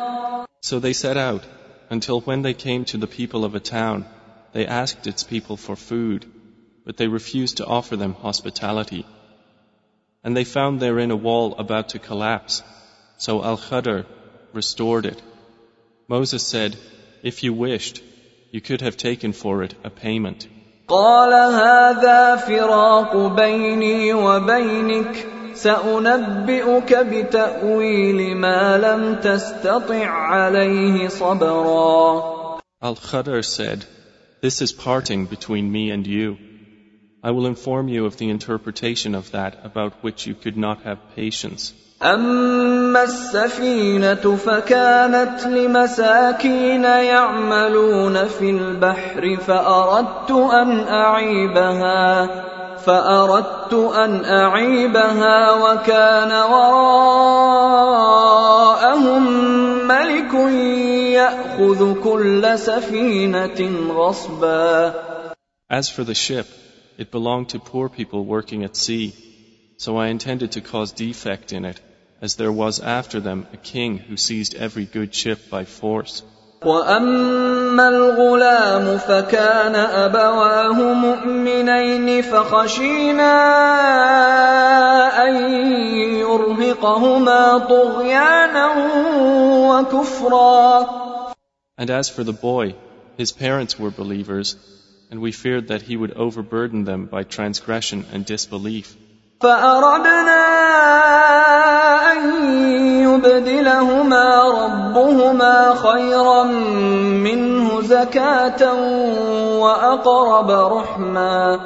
[0.62, 1.42] So they set out.
[1.90, 4.06] Until when they came to the people of a town,
[4.54, 6.24] they asked its people for food.
[6.85, 9.05] but they refused to offer them hospitality.
[10.23, 12.63] And they found therein a wall about to collapse.
[13.17, 14.05] So Al Khadr
[14.53, 15.21] restored it.
[16.07, 16.77] Moses said,
[17.23, 18.01] If you wished,
[18.51, 20.47] you could have taken for it a payment.
[20.87, 32.39] قال هذا فراق بيني وبينك سأنبئك بتأويل ما لم تستطع عليه صبرا
[32.81, 33.85] Al Khadr said,
[34.41, 36.37] This is parting between me and you.
[37.23, 40.99] I will inform you of the interpretation of that about which you could not have
[41.15, 41.73] patience.
[42.01, 52.27] أما السفينة فكانت لمساكين يعملون في البحر فأردت أن أعيبها
[52.77, 57.83] فأردت أن أعيبها وكان وراءهم
[59.87, 60.33] ملك
[61.13, 64.93] يأخذ كل سفينة غصبا
[65.69, 66.47] As for the ship,
[66.97, 69.13] it belonged to poor people working at sea,
[69.77, 71.79] so I intended to cause defect in it,
[72.21, 76.23] as there was after them a king who seized every good ship by force.
[76.65, 83.33] واما الغلام فكان ابواه مؤمنين فخشينا
[85.27, 85.35] ان
[86.19, 88.67] يرهقهما طغيانا
[89.69, 90.87] وكفرا
[91.77, 92.75] And as for the boy,
[93.17, 94.57] his parents were believers,
[95.11, 98.95] and we feared that he would overburden them by transgression and disbelief.
[99.41, 100.45] فأردنا
[102.11, 102.19] أن
[103.03, 106.43] يبدلهما ربهما خيرا
[107.23, 108.73] منه زكاة
[109.59, 111.59] وأقرب رحما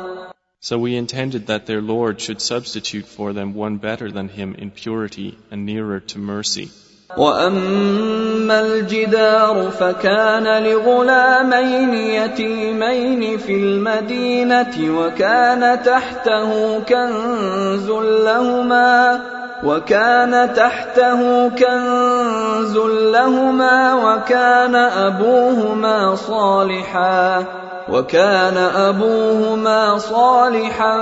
[0.59, 4.71] So we intended that their Lord should substitute for them one better than him in
[4.71, 6.71] purity and nearer to mercy.
[7.16, 17.90] واما الجدار فكان لغلامين يتيمين في المدينة وكان تحته كنز
[18.24, 19.20] لهما
[19.64, 22.76] وكان تحته كنز
[23.12, 27.44] لهما وكان ابوهما صالحا
[27.92, 30.96] وكان أبوهما صالحا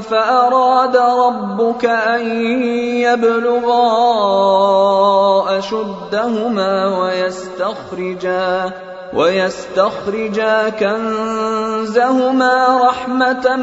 [0.00, 2.26] فأراد ربك أن
[2.96, 3.84] يبلغا
[5.58, 8.72] أشدهما ويستخرجا
[9.14, 12.54] ويستخرجا كنزهما
[12.88, 13.56] رحمة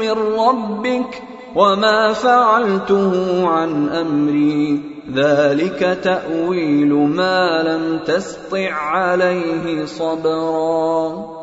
[0.00, 1.22] من ربك
[1.56, 3.12] وما فعلته
[3.48, 4.80] عن أمري.
[5.14, 11.41] ذلك تأويل ما لم تسطع عليه صبرا.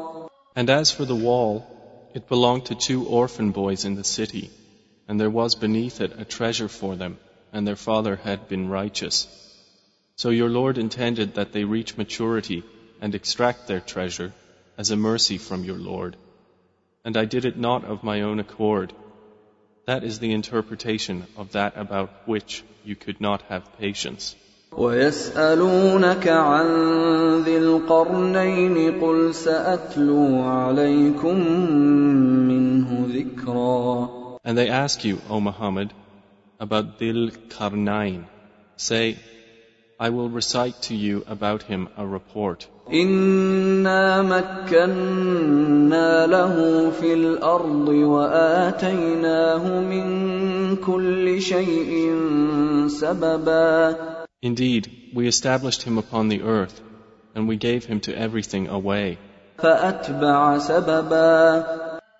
[0.59, 1.65] And as for the wall,
[2.13, 4.49] it belonged to two orphan boys in the city,
[5.07, 7.17] and there was beneath it a treasure for them,
[7.53, 9.17] and their father had been righteous.
[10.17, 12.61] So your Lord intended that they reach maturity
[12.99, 14.33] and extract their treasure
[14.77, 16.17] as a mercy from your Lord.
[17.05, 18.91] And I did it not of my own accord.
[19.85, 24.35] That is the interpretation of that about which you could not have patience.
[24.77, 26.67] ويسألونك عن
[27.43, 31.37] ذي القرنين قل سأتلو عليكم
[32.47, 34.09] منه ذكرا
[34.45, 35.93] And they ask you, O Muhammad,
[36.59, 38.23] about Dil Karnain.
[38.77, 39.17] Say,
[39.99, 42.67] I will recite to you about him a report.
[42.93, 45.47] إنا مكنا
[46.27, 50.05] له في الأرض وآتيناه من
[50.75, 52.15] كل شيء
[52.87, 53.95] سببا
[54.42, 56.80] Indeed, we established him upon the earth,
[57.34, 59.18] and we gave him to everything a way.
[59.58, 61.64] فأتبع سببا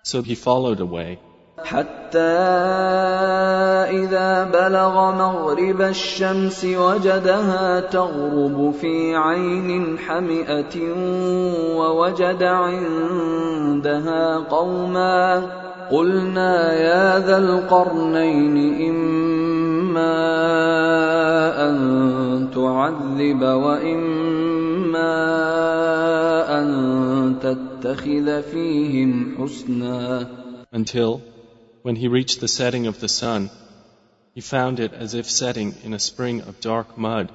[0.03, 1.19] So he followed a way,
[1.63, 2.19] حتى
[3.89, 10.75] إذا بلغ مغرب الشمس وجدها تغرب في عين حمئة
[11.77, 15.49] ووجد عندها قوما
[15.91, 18.55] قلنا يا ذا القرنين
[18.89, 19.38] إما
[21.67, 25.15] أن تعذب وإما
[26.59, 26.69] أن
[27.39, 30.27] تتخذ فيهم حسنا
[30.71, 31.21] Until,
[31.83, 33.49] when he reached the setting of the sun,
[34.33, 37.31] he found it as if setting in a spring of dark mud,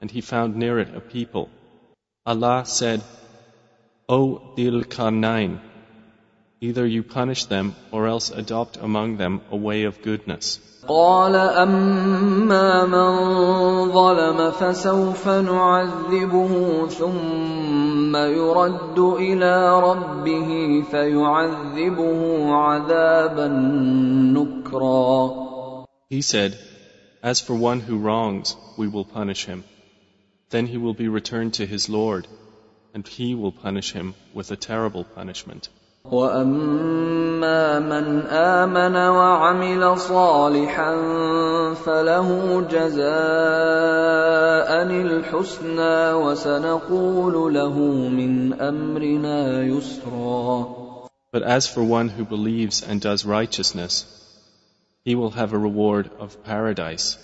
[0.00, 1.50] and he found near it a people.
[2.24, 3.02] Allah said,
[4.08, 5.60] O Dil Karnain,
[6.60, 10.60] either you punish them or else adopt among them a way of goodness.
[10.88, 23.48] قال أما من ظلم فسوف نعذبه ثم يرد إلى ربه فيعذبه عذابا
[24.34, 25.42] نكرا
[26.10, 26.58] He said,
[27.22, 29.64] As for one who wrongs, we will punish him.
[30.50, 32.26] Then he will be returned to his Lord,
[32.92, 35.68] and he will punish him with a terrible punishment.
[36.06, 40.94] واما من امن وعمل صالحا
[41.74, 44.32] فله جزاء
[45.32, 50.82] الحسنى وسنقول له من امرنا يسرا
[51.32, 54.04] But as for one who believes and does righteousness,
[55.02, 57.16] he will have a reward of paradise,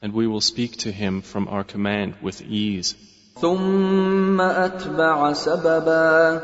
[0.00, 2.94] and we will speak to him from our command with ease.
[3.40, 6.40] ثم اتبع سببا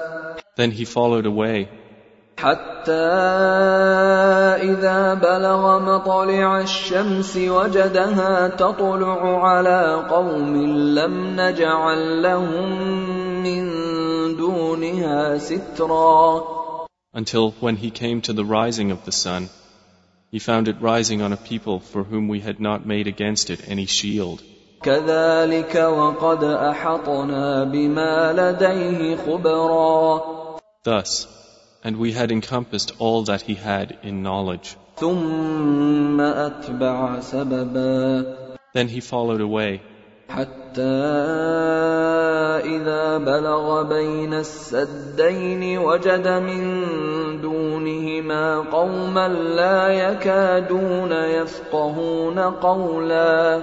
[0.57, 1.69] Then he followed away
[2.41, 2.93] حتى
[4.73, 10.57] إذا بلغ مطلع الشمس وجدها تطلع على قوم
[10.99, 12.69] لم نجعل لهم
[13.43, 13.67] من
[14.37, 16.43] دونها سترا
[17.13, 19.49] until when he came to the rising of the sun,
[20.31, 23.69] he found it rising on a people for whom we had not made against it
[23.69, 24.43] any shield.
[24.83, 30.23] كذلك وقد أحطنا بما لديه خبرا
[30.85, 31.27] Thus,
[31.85, 34.77] and we had encompassed all that he had in knowledge.
[34.97, 38.37] ثم أتبع سببا
[38.75, 39.81] Then he followed away
[40.29, 40.81] حتى
[42.65, 46.63] إذا بلغ بين السدين وجد من
[47.41, 53.63] دونهما قوما لا يكادون يفقهون قولا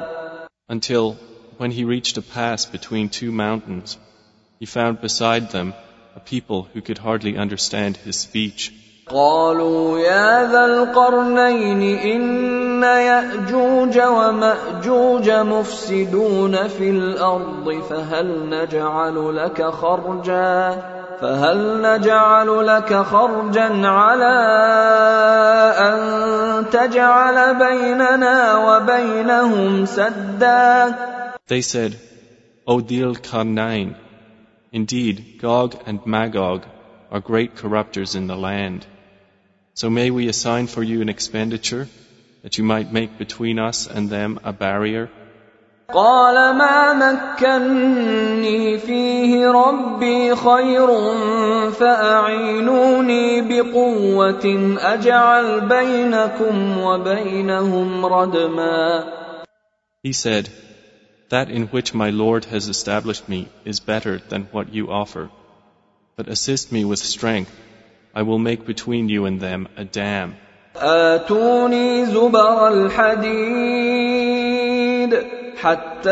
[0.69, 1.15] until
[1.57, 3.97] when he reached a pass between two mountains,
[4.59, 5.73] he found beside them
[6.15, 8.73] a people who could hardly understand his speech.
[9.09, 20.83] قالوا يا ذا القرنين إن يأجوج ومأجوج مفسدون في الأرض فهل نجعل لك خرجا
[21.21, 24.35] فهل نجعل لك خرجا على
[25.79, 30.95] أن تجعل بيننا وبينهم سدا
[31.47, 31.95] They said,
[32.67, 33.95] O Dil Karnain,
[34.71, 36.65] indeed Gog and Magog
[37.11, 38.85] are great corrupters in the land.
[39.73, 41.87] So may we assign for you an expenditure
[42.43, 45.09] that you might make between us and them a barrier?
[45.93, 50.87] قال ما مكني فيه ربي خير
[51.71, 59.03] فأعينوني بقوة أجعل بينكم وبينهم ردما
[60.03, 60.49] He said,
[61.31, 65.29] That in which my Lord has established me is better than what you offer.
[66.15, 67.51] But assist me with strength.
[68.15, 70.35] I will make between you and them a dam.
[70.75, 74.07] آتوني زبر الحديد
[75.57, 76.11] حتى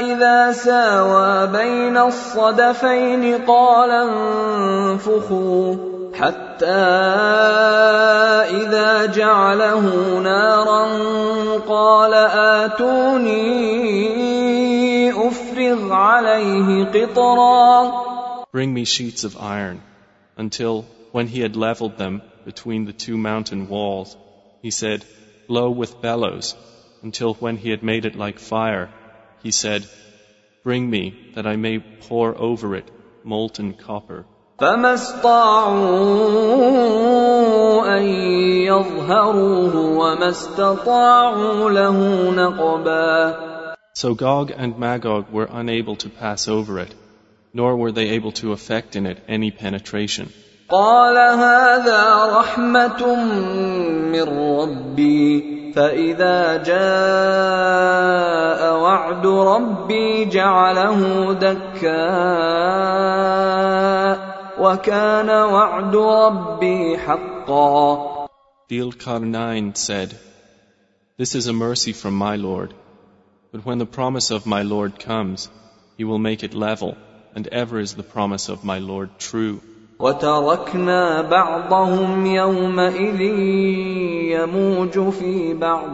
[0.00, 5.74] إذا ساوى بين الصدفين قال انفخوا
[6.14, 6.84] حتى
[8.60, 9.84] إذا جعله
[10.18, 10.84] نارا
[11.58, 12.14] قال
[12.64, 13.38] آتوني
[15.28, 18.08] أفرغ عليه قطرا
[18.52, 19.82] Bring me sheets of iron,
[20.36, 24.16] until, when he had leveled them between the two mountain walls,
[24.62, 25.04] he said,
[25.48, 26.56] Blow with bellows,
[27.02, 28.88] until when he had made it like fire,
[29.42, 29.86] he said,
[30.64, 32.90] Bring me, that I may pour over it
[33.22, 34.24] molten copper.
[34.58, 35.78] فما استطاعوا
[37.98, 38.02] أن
[38.66, 43.34] يظهروه وما استطاعوا له نقبا
[43.94, 46.94] So Gog and Magog were unable to pass over it,
[47.52, 50.28] nor were they able to effect in it any penetration.
[50.70, 53.14] قال هذا رحمة
[54.12, 57.80] من ربي فإذا جاء
[58.80, 62.78] وعد ربي جعله دكاء
[64.63, 68.13] وكان وعد ربي حقا
[68.69, 70.17] Dhil Karnain said,
[71.17, 72.73] This is a mercy from my Lord,
[73.51, 75.49] but when the promise of my Lord comes,
[75.97, 76.95] he will make it level,
[77.35, 79.59] and ever is the promise of my Lord true.
[79.99, 83.21] وتركنا بعضهم يومئذ
[84.31, 85.91] يموج في بعض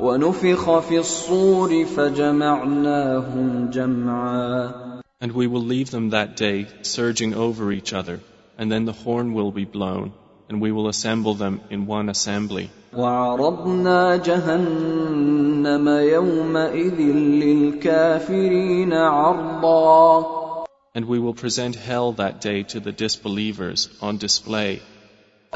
[0.00, 7.93] ونفخ في الصور فجمعناهم جمعا And we will leave them that day surging over each
[7.93, 8.19] other,
[8.57, 10.13] and then the horn will be blown,
[10.49, 12.69] and we will assemble them in one assembly.
[12.93, 16.99] وعرضنا جهنم يومئذ
[17.43, 20.41] للكافرين عرضا
[20.93, 24.81] And we will present hell that day to the disbelievers on display.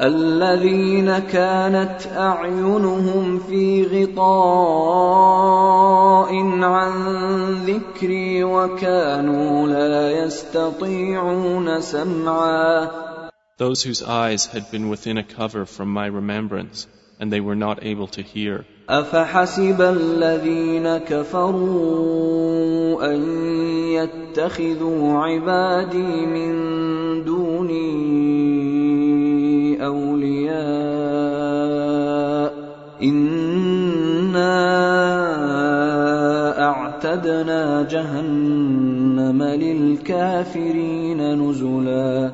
[0.00, 4.20] الذين كانت أعينهم في غطاء
[6.62, 6.92] عن
[7.66, 12.88] ذكري وكانوا لا يستطيعون سمعا
[13.58, 16.86] Those whose eyes had been within a cover from my remembrance,
[17.20, 18.64] and they were not able to hear.
[18.88, 22.34] أفحسب الذين كفروا
[23.14, 23.20] أن
[23.92, 26.54] يتخذوا عبادي من
[27.24, 28.39] دوني
[37.09, 42.31] اعتدنا جهنم للكافرين نزلا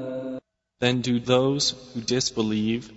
[0.81, 1.63] Then do those
[1.93, 2.91] who disbelieve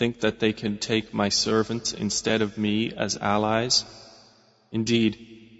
[0.00, 3.84] think that they can take my servants instead of me as allies?
[4.72, 5.12] Indeed,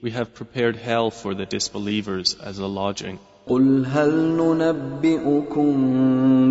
[0.03, 3.19] we have prepared hell for the disbelievers as a lodging.
[3.49, 5.75] قل هل ننبئكم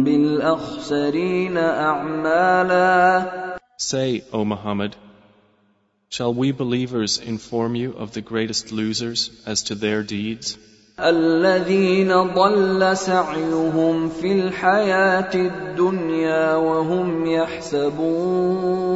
[0.03, 3.27] بالاخسرين اعمالا
[3.77, 4.95] Say, O Muhammad,
[6.11, 10.57] shall we believers inform you of the greatest losers as to their deeds?
[10.99, 18.87] الذين ضل سعيهم في الحياه الدنيا وهم يحسبون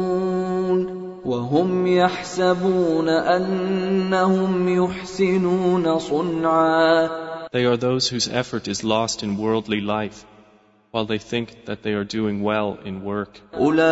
[1.24, 7.08] وهم يحسبون انهم يحسنون صنعا
[7.52, 10.24] They are those whose effort is lost in worldly life,
[10.96, 13.40] while they think that they are doing well in work.
[13.54, 13.82] اولئك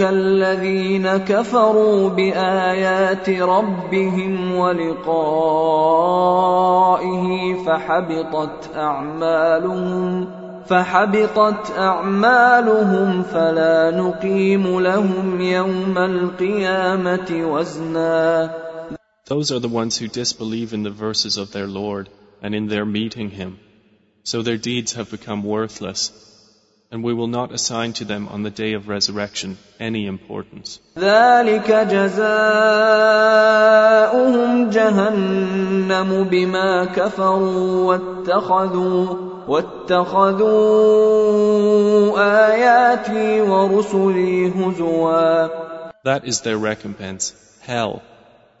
[0.00, 5.14] الذين كفروا بايات ربهم ولقائه
[7.66, 10.28] فحبطت اعمالهم
[10.66, 18.50] فحبطت اعمالهم فلا نقيم لهم يوم القيامه وزنا
[19.26, 22.08] Those are the ones who disbelieve in the verses of their Lord
[22.42, 23.58] and in their meeting Him.
[24.24, 26.12] So their deeds have become worthless,
[26.90, 30.80] and we will not assign to them on the day of resurrection any importance.
[30.98, 32.30] ذلك جزاؤهم
[34.70, 39.16] جهنم بما كفروا واتخذوا
[39.48, 40.58] واتخذوا
[42.52, 45.48] آياتي ورسلي هزوا
[46.04, 48.02] That is their recompense, hell,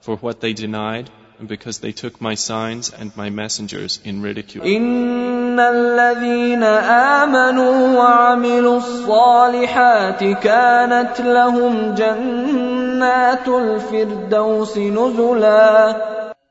[0.00, 4.64] for what they denied and because they took my signs and my messengers in ridicule.
[4.64, 15.96] إن الذين آمنوا وعملوا الصالحات كانت لهم جنات الفردوس نزلا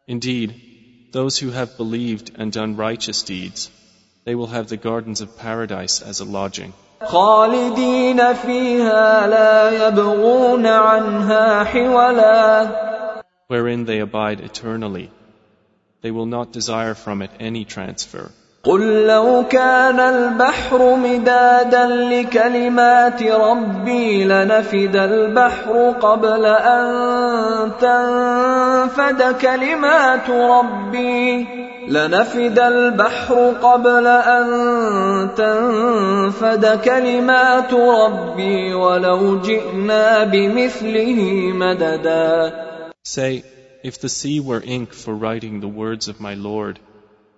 [0.08, 0.54] Indeed,
[1.12, 3.70] those who have believed and done righteous deeds,
[4.24, 6.74] they will have the gardens of paradise as a lodging.
[7.02, 12.91] خالدين فيها لا يبغون عنها حولا
[13.53, 15.11] wherein they abide eternally.
[16.01, 18.31] They will not desire from it any transfer.
[18.65, 26.87] قل لو كان البحر مدادا لكلمات ربي لنفد البحر قبل ان
[27.81, 31.47] تنفد كلمات ربي
[31.89, 34.47] لنفد البحر قبل ان
[35.37, 42.72] تنفد كلمات ربي ولو جئنا بمثله مددا
[43.04, 43.44] Say,
[43.84, 46.80] if the sea were ink for writing the words of my Lord,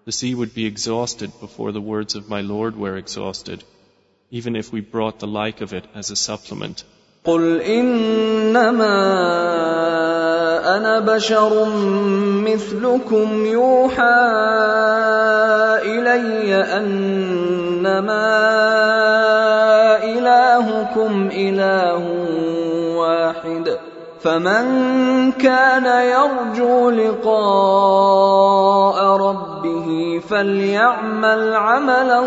[0.06, 3.64] the sea would be exhausted before the words of my Lord were exhausted,
[4.32, 6.84] even if we brought the like of it as a supplement.
[7.24, 8.98] قل انما
[10.78, 11.66] انا بشر
[12.46, 14.20] مثلكم يوحى
[15.84, 18.26] الي انما
[20.04, 22.04] الهكم اله
[22.96, 23.78] واحد
[24.25, 27.37] فمن كان يرجو لقاء
[29.17, 32.21] ربه فليعمل عملا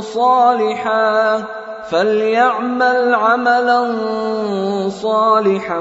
[0.00, 1.44] صالحا
[1.90, 3.80] فليعمل عملا
[4.88, 5.78] صالحا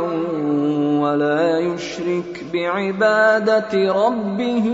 [1.01, 4.67] ولا يشرك بعبادة ربه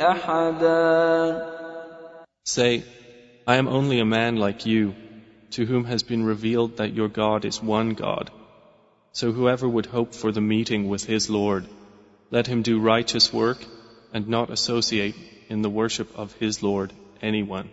[0.00, 1.54] أحدا
[2.46, 2.84] Say,
[3.46, 4.94] I am only a man like you,
[5.50, 8.30] to whom has been revealed that your God is one God.
[9.14, 11.66] So whoever would hope for the meeting with his Lord,
[12.32, 13.64] let him do righteous work
[14.12, 15.14] and not associate
[15.48, 16.92] in the worship of his Lord
[17.22, 17.70] anyone.